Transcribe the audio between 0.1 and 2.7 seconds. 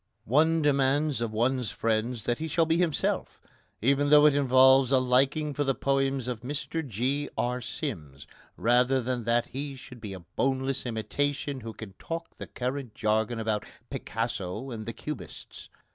One demands of one's friend that he shall